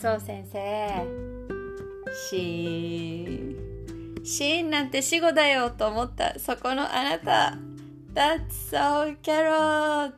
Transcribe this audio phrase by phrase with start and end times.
[0.00, 1.04] そう先生
[2.30, 3.56] し
[4.22, 7.58] シーンなんて死語だよと思ったそこのあなた
[8.14, 10.12] That's so carrot!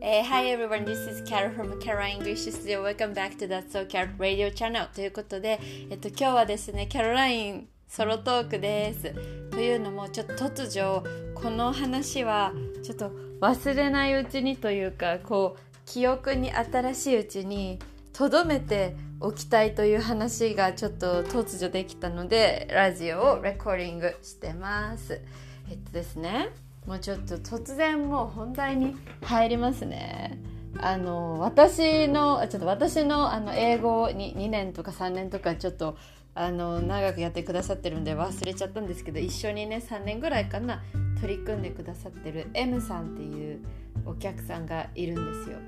[0.00, 2.82] Uh, hi everyone, this is Carol from Carol English Studio.
[2.82, 4.88] Welcome back to That's So Carrot Radio Channel.
[4.94, 5.58] ということで、
[5.90, 9.14] えっと、今日はですね、キャロラインソロトークです。
[9.50, 11.02] というのも、ちょっと突如、
[11.34, 13.10] この話はちょっと
[13.40, 17.78] 忘れないうちにというか、こう、記憶に新しいうちに
[18.14, 25.20] 留めておきたいという話がちょっと突如できたのでラジオをレコーディングしてます
[25.68, 26.50] えっとですね
[26.86, 30.40] もうちょっと突然もう本題に入りますね
[30.78, 35.96] あの私のちょっと私のあの英語に2年とか3年とかちょっと
[36.36, 40.82] あの長くやってくださってるんで忘れちゃったんですけど一緒にね3年ぐらいかな
[41.20, 43.60] 取り組んでくださってる M さんっていう
[44.06, 45.58] お客さんがいるんですよ。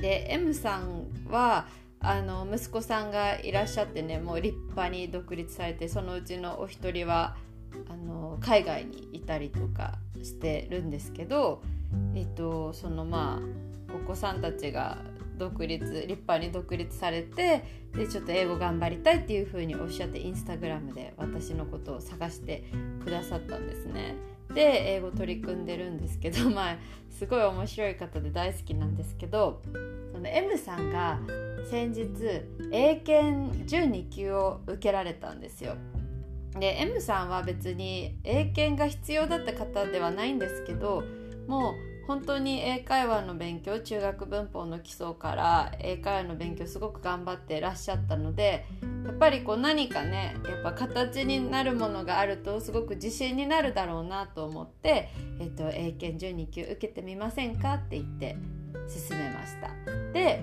[0.00, 1.66] で M さんは
[2.00, 7.36] あの息子さんがいらっしゃってねもう立派に独立されてそのうちのお一人は
[7.88, 11.62] あの海外にいたりとかしてるんですけど、
[12.14, 14.98] えっと、そのまあお子さんたちが
[15.38, 22.64] 独立立派に独立されてでちょっと英語頑張りたいっていう風におっしゃってインスタグラムで私のことを探して
[23.04, 24.16] くださったんですね。
[24.54, 26.76] で英語取り組んでるんですけど まあ
[27.22, 29.62] すごい面白い方で大好きなんですけど
[30.12, 31.20] その M さんが
[31.70, 32.08] 先日
[32.72, 35.76] 英検12級を受けられたんですよ。
[36.58, 41.04] で M さんは別に英検が必要だった方ではないんですけど
[41.46, 41.74] もう
[42.06, 48.66] 本当に英会話の勉強中学文法の基礎から英会話の勉強すごく頑張ってらっしゃったので
[49.04, 58.36] やっぱりこう何かねやっぱ形になるものがあるとすごく自信になるだろうなと思って、えっと、英検12級受けてみませんかって言って
[58.88, 59.68] 進めました。
[60.12, 60.42] で、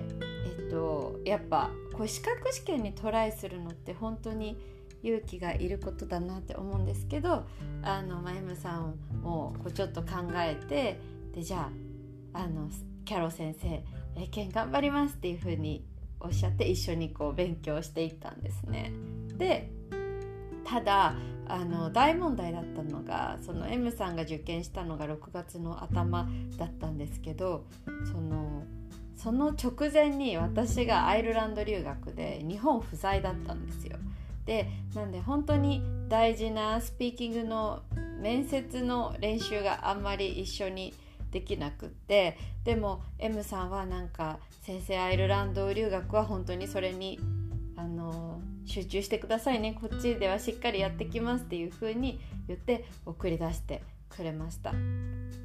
[0.58, 4.58] えっと、やっぱこう資格試験にトライするのって本当に
[5.02, 7.46] 勇気がいることだなって思うんですけど
[7.82, 11.00] あの、まあ、M さんもこうちょっと考えて
[11.34, 11.70] でじゃ
[12.34, 12.68] ああの
[13.04, 13.82] キャロ先生
[14.16, 15.84] 英検頑張りますっていう風に
[16.20, 18.92] おっしゃって一緒にこう勉強していったんですね。
[19.36, 19.70] で
[20.64, 21.14] ただ
[21.48, 27.64] あの大問題だったのがその M さんが受験したのが6月の頭だったんですけど
[28.12, 28.62] その
[29.16, 33.98] その直前に私がアイルランド留学で日本不在だったんですよ。
[34.46, 37.82] でなんで本当に大事なスピーキングの
[38.20, 40.94] 面接の練習があんまり一緒に
[41.30, 47.18] できなくってでも M さんはなんか先生アイルランド留学は本当にそれに
[47.76, 49.76] あの集中してくださいね。
[49.80, 54.72] こっちではしっかりやってきますっていう風に言って送り出してくれました。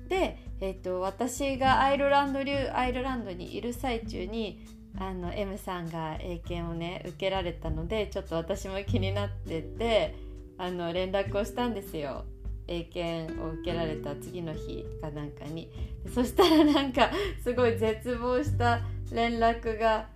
[0.10, 4.66] で、えーと、私がアイルランド流アイルランドにいる最中に
[4.98, 10.16] あの M さんが英検をね受けられたのでちょっと私も気になってて
[10.58, 12.26] あの連絡をしたんですよ。
[12.68, 15.70] 英検を受けられた次の日かなんかに。
[16.14, 17.10] そしたらなんか
[17.44, 18.82] すごい絶望した
[19.12, 20.08] 連絡が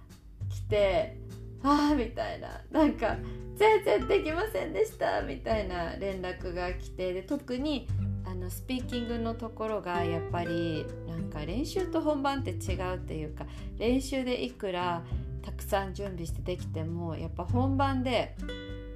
[0.49, 1.17] 来て
[1.63, 2.61] ああみたいな。
[2.71, 3.17] なんか
[3.55, 7.13] 全然できませんでしたみたいな連絡が来て。
[7.13, 7.87] で特に
[8.25, 13.45] あのスピーキングのところがやっぱりなんか練習と本番って違うっていうか
[13.77, 15.03] 練習でいくら
[15.41, 18.35] たくさん準備してできてもやっぱ本番で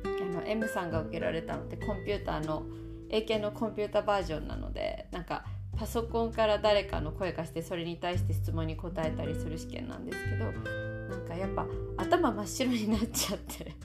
[0.05, 2.63] あの M さんが受けられたのってコンピューターの
[3.13, 5.45] 英検のコンピュータバージョンなのでなんか
[5.77, 13.75] パソコンから誰かの声がしてそれに対して質問に答えたりする試験なんですけどなんかやっぱ頭真っ白になっちゃって。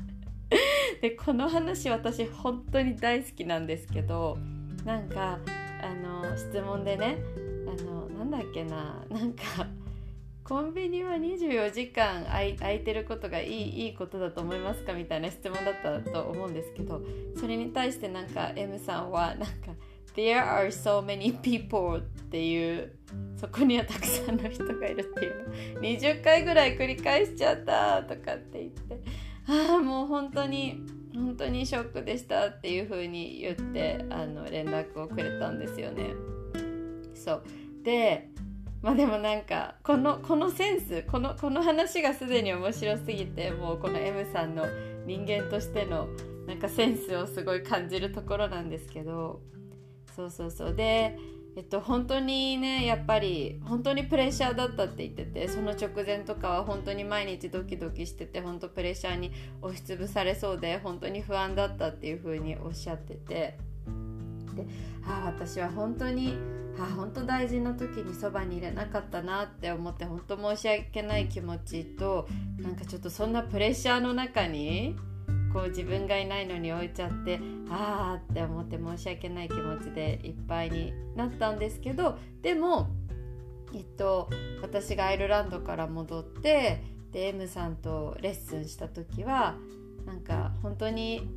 [1.02, 4.38] でこの話私本当に大好きなんですけど
[4.84, 5.38] なんか
[5.82, 7.18] あの質問でね
[7.66, 9.42] あのなんだっけななんか
[10.48, 14.94] コンビニは24時間空いてることがいいいいことだと思いますか？
[14.94, 17.02] みたいな質問だったと思うんですけど
[17.38, 19.46] それに対してなんか M さんはなんか
[20.16, 22.00] 「There are so many people」っ
[22.30, 22.92] ていう
[23.36, 25.74] そこにはたくさんの人がいるっていう。
[25.74, 29.00] の20回ぐらい繰り返しちゃったとかって言って。
[29.48, 30.80] ああもう本当に
[31.14, 36.06] 本当にショックでしたっていう風に言ってあの連絡をくれたんですよね。
[37.14, 37.42] そう。
[37.82, 38.30] で
[38.82, 44.66] まあでもなんかこのこのセンスこのこの話がすでに面白すぎてもうこの M さんの
[45.06, 46.08] 人間としての
[46.46, 49.40] なんかセンスをすごい感じるところなんですけど。
[50.18, 50.74] そうそうそう。
[50.74, 51.16] で
[51.56, 59.32] えっと本当にねやっぱり本当にプレッシャーだったって言っててその直前とかは本当に毎日ドキドキしてて本当プレッシャーに
[59.62, 63.58] 押しつぶされそうで本当に不安だったっていう風におっしゃってて
[64.58, 64.66] して
[65.06, 66.36] ああ私は本当に
[66.78, 72.28] あ本当大事な時にそばにいれなかったなって思って本当申し訳ない気持ちと
[72.60, 74.96] なんかちょっとそんなプレッシャーの中に
[75.52, 77.40] こう自分がいないのに置いちゃって
[77.70, 82.88] ああって思って申し訳ない気持ちでいっぱいになったんですけどでも
[83.74, 84.28] えっと
[84.62, 86.82] 私がアイルランドから戻って
[87.12, 89.56] で M さんとレッスンした時は
[90.06, 91.28] なんか本当に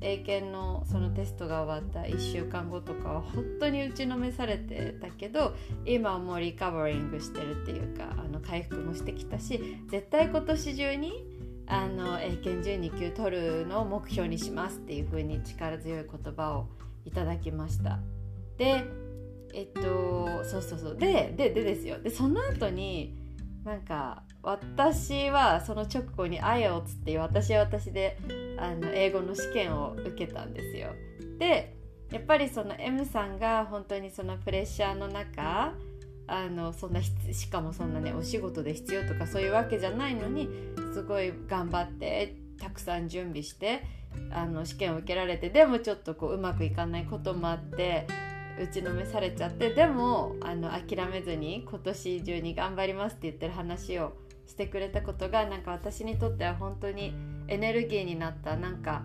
[0.00, 5.54] 英検のそのテストが終わった1週間後とかは本当に打ちのめされてたけど
[5.84, 11.26] 今はもうリカバリングしてるっていうかあの回復もしてきたし絶対今年中に
[11.66, 16.66] あの英検12級取るのを目標にしますっていう風に力強い言葉を
[17.04, 18.00] いただきました。
[18.56, 18.84] で
[19.52, 23.19] えっとそうそうそうでででですよでその後に
[23.64, 28.18] なんか私はその直後に IELTS って私は私で
[28.58, 30.90] あの英語の試験を受けたんですよ。
[31.38, 31.76] で
[32.10, 35.74] やっぱりその M さんが本当にそのプレッシャーの中
[36.26, 40.48] あのそんなしかもそんなねお仕事で必要とかそういうわけじゃないのに
[40.92, 43.82] すごい頑張ってたくさん準備して
[44.32, 48.06] あの試験を受けられてでもちょっとこううまくいかないこともあって
[48.58, 54.16] 打ちのめされちゃってでもあの諦めずに今年中に頑張りますって言ってる話を
[54.46, 57.14] してくれたことがなんか私にとっては本当に
[57.48, 58.56] エネルギーになった。
[58.56, 59.04] なんか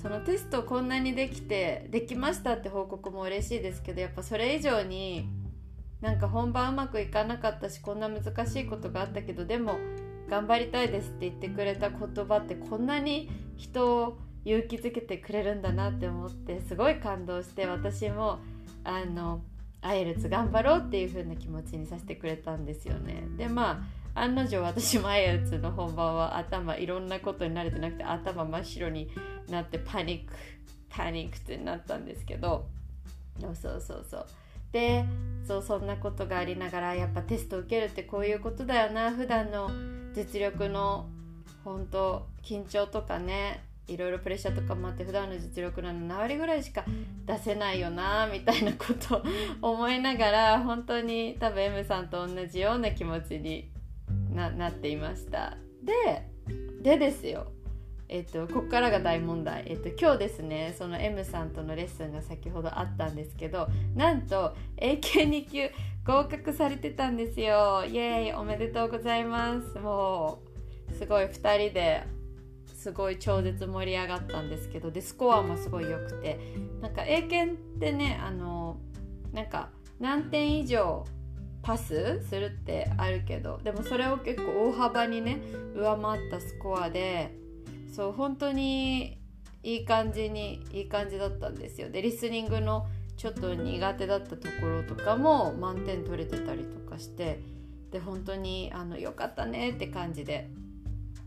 [0.00, 5.28] そのテストこんなにできてできましたって報告も嬉しいですけどやっぱそれ以上に
[6.00, 9.78] なんか本番うまくいかなかったしこんな難しいことがあったけどでも
[10.28, 18.38] 頑張りたいですって言ってくれた言葉ってこんなに人を勇気づけてくれるんだなって思ってすごい感動して私も
[18.86, 19.42] あの
[19.82, 23.24] アイルツ頑張ろうっていう風な気持ちにさせてくれたんですよね。
[23.36, 23.84] でま
[24.14, 29.10] あ案の定私もアイルツの本番は頭いろんなことに慣れてなくて頭真っ白に
[29.48, 30.34] なってパニック
[30.88, 32.66] パニックってなったんですけど。
[33.38, 34.26] そうそうそうそう。
[34.72, 35.04] で
[35.46, 39.10] そうそんなことがありながらやっぱテスト受けるってこういうことだよな。
[39.10, 39.70] 普段の
[40.14, 41.08] 実力の
[41.64, 46.84] 本当緊張とかねいろいろプレッシャーとかもあって普段の実力の7割ぐらいしか
[47.24, 49.22] 出せないよなみたいなことを
[49.74, 53.70] 思いながら本当に多分 M さんと同じような気持ちに
[54.32, 55.56] ななっていました。
[55.82, 56.26] で
[56.82, 57.52] でですよ。
[58.08, 63.66] えっと、ここからが大問題、えっと、今日ですねその M さんとのレッスンが先ほどあったんですけど
[63.96, 65.70] なんと AK2 級
[66.04, 67.84] 合格されてたんですよ。
[67.84, 69.78] イエーイおめでとうございます。
[69.78, 70.40] も
[70.88, 72.04] うすごい2人で
[72.86, 76.38] すごい超絶盛り上がったんですけどでスコアもすごい良くて
[76.80, 78.76] なんか英検ってねあの
[79.32, 81.04] なんか何点以上
[81.62, 85.40] パスするってあるけどでもそれを結構大幅にね
[85.74, 87.34] 上回ったスコアで
[87.92, 89.18] そう本当に
[89.64, 91.90] いい感じにいい感じだったんですよ。
[91.90, 92.86] でリスニングの
[93.16, 97.40] ちょっと苦手だったところとかも満点取れてたりとかして
[97.90, 100.48] で本当にあのよかったねって感じで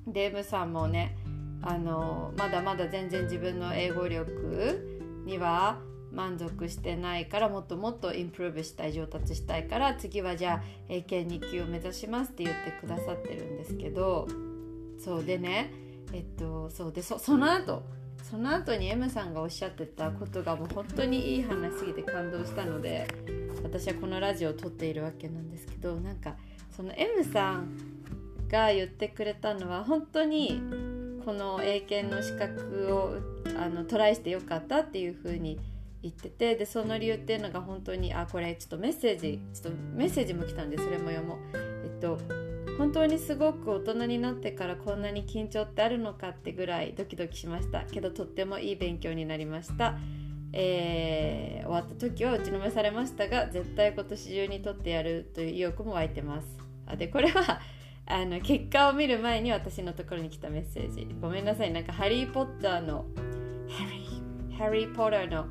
[0.08, 1.18] デーブさんもね
[1.62, 5.80] あのまだまだ全然自分の英語力には
[6.12, 14.28] 満足してないからもっともっとインプルーブしたい上達したいから次はじゃあ英検2級を目指しますって言ってくださってるんですけど
[15.04, 15.72] そうでね。
[16.12, 17.84] えっとそうでそその後
[18.24, 23.08] その後に M さんがおっしゃってたことがもう本当にいい話すぎて感動したので
[23.64, 26.36] 私はこのラジオを撮っているわけなんですけどなんか
[26.76, 27.70] その M さん
[28.50, 30.62] が言ってくれたのは本当に
[31.30, 33.14] この英検の資格を
[33.56, 35.60] あのトライしてよかったっていう風に
[36.02, 41.38] 言っててでその理由っていうのが本当にあこれちょっとメッセージちょっとメッセージも来たんでそれも読もう。
[41.54, 42.18] えっと
[42.80, 47.84] 本当にすごく大人になってからこんなに緊張ってあるのかってぐらいドキドキしました。
[47.84, 50.00] けどとってもいい勉強になりました、
[50.52, 56.58] えー、終わった時は打ちのめされましたが絶対今年中に取ってやるという意欲も湧いてます。
[56.88, 57.62] あでこれは
[58.12, 61.08] あの結果を見る前に私のところに来たメッセージ。
[61.22, 61.72] ごめんなさい。
[61.72, 63.06] なんかハリー・ポッターの
[63.70, 65.46] ハリー・ハリーポッターの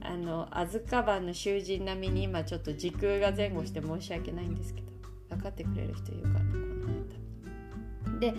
[0.00, 4.86] あのアズカバンの囚人並みに今ちょっと時空が前後して申し訳ないんですけど
[5.30, 8.20] 分かってくれる人いるかなこの間。
[8.20, 8.34] で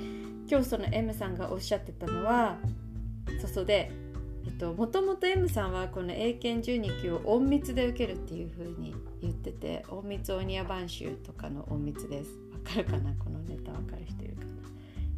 [0.48, 2.58] 今日その M さんがおっしゃってたのは
[3.42, 3.92] そうそうで
[4.78, 12.45] もともと M さんはこの英検12級を隠密で受けるっていう風に言ってて隠密オニア晩秋とかの隠密です。
[12.66, 13.14] かるかな？
[13.14, 14.50] このネタわかる人いるかな？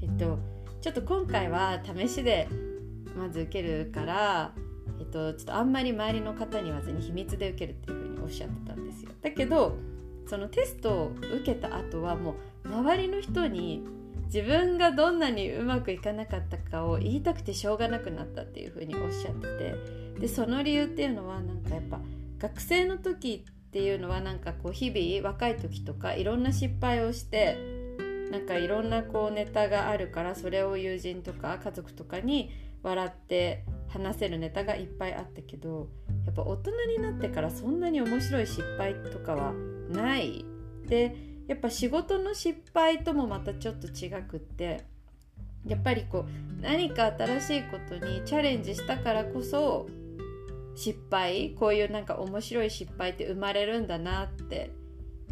[0.04, 0.40] えっと
[0.82, 2.48] ちょっと今回は試しで
[3.18, 4.52] まず受けるから
[5.00, 9.12] えっとちょっとあんまり周りの方に言わずに秘密で受けるっていう風におっしゃってたんですよ。
[9.22, 9.78] だけど
[10.28, 12.36] そのテストを受けた後はも
[12.66, 13.84] う周りの人に
[14.26, 20.08] 自分がどんなにうまくいかなかったかを言いたくてしょうがなくなったっていうふうにおっしゃってて。
[20.18, 22.00] でその理由っていうのはなんかやっぱ
[22.40, 27.58] 学生の時ってていうのはなんかこう日々若い時とかいろんな失敗をして
[28.32, 32.52] なんかいろんなこうネタがあるからそれを友人とか家族とかに
[32.84, 35.90] 笑って話せるネタがいっぱいあったけど
[36.26, 39.54] やっぱ大人になってからそんなに面白い失敗とかは
[39.90, 40.46] ない。
[40.86, 41.16] で
[41.48, 44.86] やっぱ仕事の失敗ともまたちょっと違くって
[45.66, 49.88] やっぱりこう何か新しいことにチャレンジしたからこそ
[50.78, 54.72] 失敗こういうなんか面白い失敗って生まれるんだなって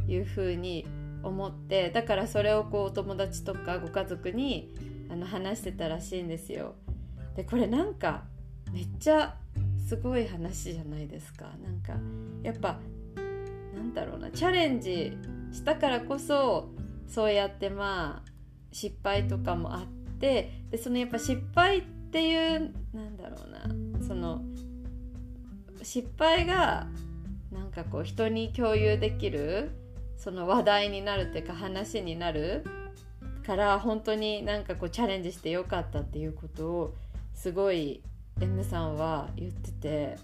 [0.07, 0.87] いうふうに
[1.21, 4.73] 思ってだからそれをこうお友達とかご家族に
[5.09, 6.73] あの話してたらしいんですよ。
[7.35, 8.23] でこれなんか
[8.73, 9.35] めっちゃ
[9.87, 11.45] すごい話じゃないですか。
[11.63, 11.93] なんか
[12.41, 12.79] やっぱ
[13.75, 14.31] なんだろうな。
[14.31, 15.15] チャレンジ
[15.51, 16.69] したからこそ
[17.07, 18.31] そうやってまあ
[18.71, 19.85] 失敗とかもあっ
[20.19, 24.05] てでそのやっぱ失敗っていうなんだろうな。
[24.07, 24.41] その
[25.85, 26.87] 失敗が
[27.51, 29.71] なんかこう人に共有できる
[30.17, 32.65] その話題になるっていうか話になる
[33.45, 36.93] から本当になんかこうチャレンジしてよかったっていうことを
[37.35, 38.01] すごい
[38.41, 40.17] M さんは言ってて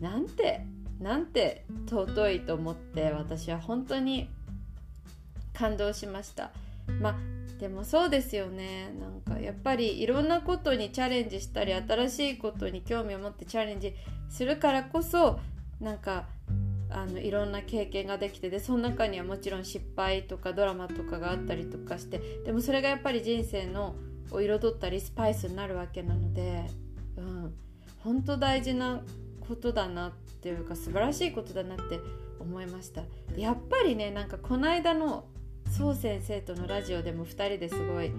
[0.00, 0.66] なんて
[1.00, 4.28] なんて尊いと思って私は本当に
[5.54, 6.50] 感動しました。
[7.00, 8.92] まあでもそうですよね。
[9.00, 13.94] なんかやっぱりいろんなことにチャレンジしたり新しいことに興味を持ってチャレンジ
[14.28, 15.38] するからこそ
[15.80, 16.26] なんか
[16.90, 23.96] あのいろんな経験ができてでその中にはもちろん失敗とかドラマとかがあったりとかしてでもそれがやっぱり人生の
[24.30, 26.64] を彩ったりスパイスになるわけなので、
[27.16, 27.54] うん、
[27.98, 29.02] 本当大事な
[29.46, 32.00] ことだなっていうか素晴らしいことだなって
[32.38, 33.02] 思いました。
[33.36, 35.26] やっぱりねなんかこの間の
[35.76, 38.10] 宋先生とのラジオでも2人ですごい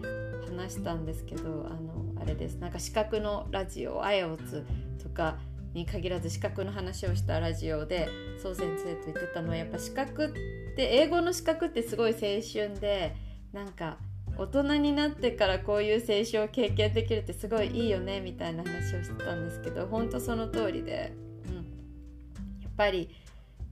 [0.47, 2.57] 話したんですけどあのあれです。
[2.57, 4.63] なんか資格のラジオ「あやおつ」
[5.01, 5.39] とか
[5.73, 8.09] に限らず資格の話をしたラジオで
[8.39, 10.29] 宋先生と言ってたのはやっぱ資格っ
[10.75, 13.15] て英語の資格ってすごい青春で
[13.51, 13.97] なんか
[14.37, 21.11] 大人になってからこういう青春を経験できるってすごいいいよねみたいな話をしてたんですけど本当その通りで、
[21.47, 21.55] うん、
[22.61, 23.09] やっぱり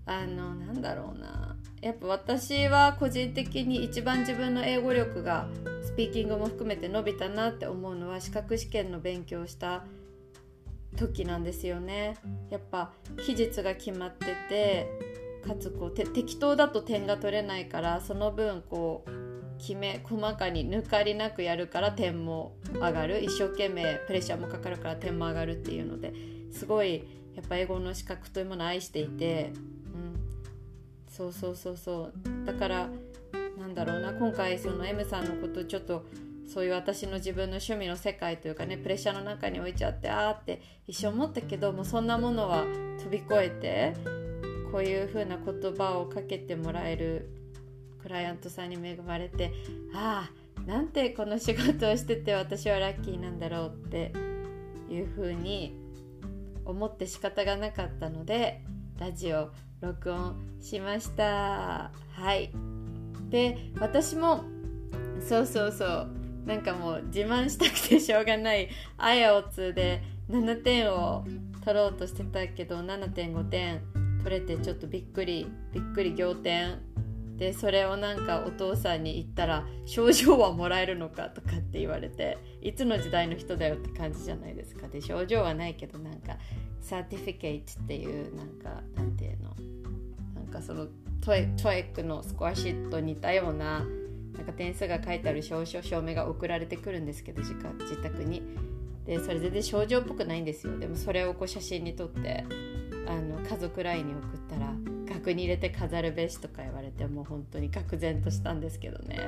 [0.07, 1.54] あのなんだろうな。
[1.85, 5.47] やっぱ私は個人的に一番自分の英語力が
[5.83, 9.83] スピーキングも含めて伸びたなって思うのは資格試験の勉強をした
[10.97, 12.17] 時なんですよね。
[12.49, 12.91] やっぱ
[13.23, 14.89] 期日が決まってて
[15.47, 23.23] かつこう適当だと点が取れないからその分こう決め細かに抜かりなくやるから点も上がる。
[23.23, 26.15] 一生懸命プレッシャーもかかるから点も上がるっていうので
[26.51, 27.03] すごい
[27.35, 29.53] やっぱ英語の資格というものを愛していて、
[31.15, 32.11] そうそうそうそ
[32.43, 32.45] う。
[32.45, 32.89] だから
[33.57, 34.13] なんだろうな。
[34.13, 36.05] 今回その M さんのことちょっと
[36.45, 42.65] そういう私の自分の趣味の世界というかねプレッシャーの中に置いちゃってあーって一生思ったけどもうそんなものは
[42.99, 43.93] 飛び越えて
[44.71, 47.29] こういう風な言葉をかけてもらえる
[48.01, 49.53] クライアントさんに恵まれて
[49.93, 54.13] ああなんてこの仕事をしてて私はラッキーなんだろうって
[54.89, 55.75] いう風に
[56.65, 58.63] 思って仕方がなかったので
[58.99, 59.49] ラジオ
[59.85, 61.91] 録音しました。
[62.13, 62.51] はい。
[63.29, 64.43] で私も
[65.21, 66.09] そうそうそう。
[66.45, 68.69] なんかもう自慢したくてしょうがない。
[68.97, 71.23] あやおつで7点を
[71.63, 73.81] 取ろうとしてたけど7.5点
[74.23, 75.47] 取れてちょっとびっくり。
[75.71, 76.79] びっくり仰天。
[77.37, 81.29] でそれをなんかお父さんに言ったら症状はもらえるのか？
[81.29, 83.75] とかって言われていつの時代の人だよ？
[83.75, 84.87] って感じじゃないですか。
[84.87, 86.37] で症状はないけどなんか
[86.79, 89.53] サーティフィケイトっていうなんかなんていうの？
[90.33, 90.87] なんかその
[91.21, 93.85] トエトエックのスコアシート似たような
[94.33, 98.43] なんか点数が書いてある証書証明が送られてくるんですけど自自宅に。
[99.05, 100.79] でそれ全然症状っぽくないんですよ。
[100.79, 102.43] でもそれをこう写真に撮って
[103.07, 104.73] あの家族 LINE に送ったら
[105.33, 109.19] に入れて飾るべしとか言われてもう本当に愕然としたんですけどね。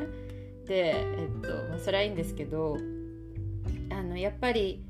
[0.68, 2.78] でえっと、まあ、それはいいんですけど
[3.90, 4.84] あのやっぱり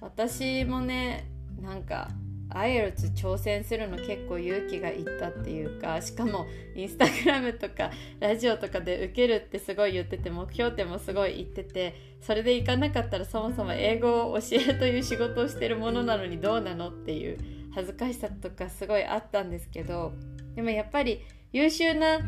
[0.00, 1.28] 私もね
[1.60, 2.08] なんか
[2.50, 7.90] アイエルツ挑戦するの結構勇気がいったっていうかしかもインスタグラムとか
[8.20, 17.38] ラジオとかで受けるってすごい言ってて目標点もすごい言っててそれでいかなかったらそもそも英語を教えるという仕事をしてるものなのにどうなのっていう
[17.74, 20.12] 恥ずかしさとかすごいあったんですけど
[20.58, 21.20] でもやっぱり
[21.52, 22.18] 優秀な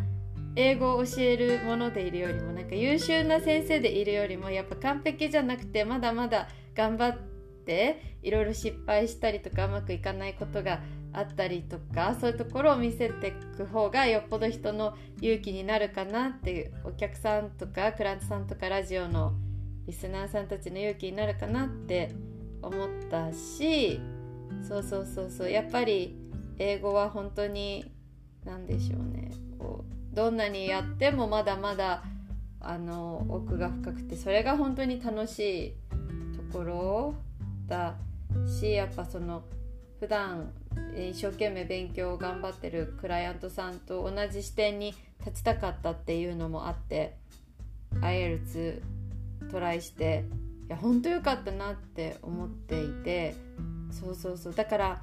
[0.55, 6.47] 英語を教えるものでいるよりもなんか優秀な先生でいるよりもやっぱ完璧じゃなくてまだまだ
[6.77, 7.19] 頑張っ
[7.67, 10.79] ていろいろ失敗したりとかうまくいかないことが
[11.13, 19.33] あったりとかそういうところを見せてく方がよっぽど人の勇気になるかなっていうお客さんとかクラントさんとかラジオの
[19.89, 22.15] リスナーさんたちの勇気になるかなって
[22.63, 24.01] 思ったし
[24.63, 26.17] そうそうそうそうやっぱり
[26.61, 27.91] 英語は本当に
[28.45, 29.31] 何でしょうね。
[29.59, 32.03] こうどんなにやってもまだまだ
[32.61, 35.73] あの奥が深くてそれが本当に楽しい
[36.53, 37.15] ところ
[37.67, 37.95] だ
[38.47, 39.43] しやっぱその
[39.99, 40.53] 普段
[40.95, 44.95] 一生懸命勉強を頑張ってるクライアントさんと同じ視点に
[45.25, 47.17] 立ちたかったっていうのもあって
[48.01, 48.81] IELTS
[49.51, 50.25] トライして
[50.67, 53.35] いや本当良かったなって思っていて
[53.91, 54.55] そうそうそう。
[54.55, 55.03] だから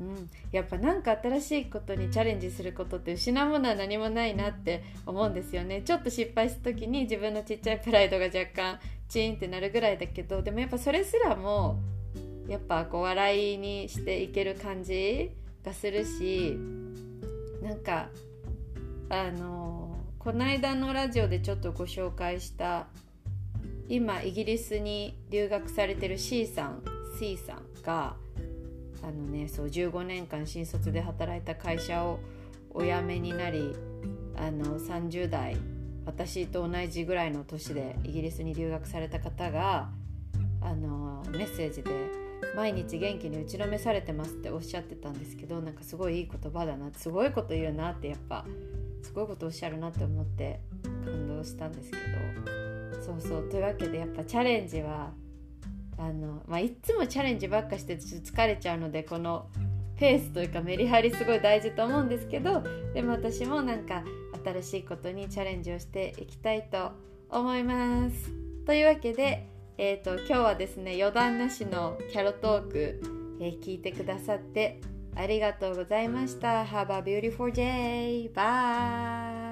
[0.00, 5.82] うん、やっぱ何か新しいことにチャレンジすることって失うものは何もないなって思うんですよね。
[5.82, 11.78] ちょっと失敗した時に自分のちっちゃいプライドが若干チーンってなるぐらいだけどでもやっぱそれすらも
[12.48, 15.30] やっぱこう笑いにしていける感じ
[15.64, 16.58] がするし
[17.62, 18.08] なんか
[19.08, 22.86] あのこの間のラジオでちょっとご紹介した
[23.88, 26.82] 今イギリスに留学されてる C さん
[27.18, 28.16] C さんが
[29.06, 32.20] あのねそう15年間新卒で働いた会社を
[32.70, 33.76] お辞めになり
[34.36, 35.56] あの30代
[36.06, 39.90] 私と同じぐらいの年でイギリスに留学された方が
[40.60, 41.90] あのメッセージで
[42.56, 48.46] 「毎日元気に打ちのめされてます」っておっしゃってたんですけどなんかすごいいい言葉だなすごいこと言うなってやっぱ
[49.02, 50.60] すごいことおっしゃるなって思って
[51.04, 55.12] 感動したんですけどそうそうというわけでやっぱチャレンジは
[55.98, 59.46] あの、まあ、いつもチャレンジばっかしてちょっと疲れちゃうのでこの
[59.96, 62.62] ペースというかメリハリすごい大事と思うんですけど
[62.94, 64.02] でも私もなんか
[64.44, 66.92] 新しいことにチャレンジをしていきたいと
[67.30, 68.30] 思います。
[68.66, 69.46] というわけで、
[69.78, 73.00] えーと、今日はですね余談なしのキャロトーク、
[73.40, 74.80] えー、聞いてくださって
[75.16, 76.64] ありがとうございました。
[76.64, 78.32] Have a beautiful day!
[78.32, 79.43] Bye!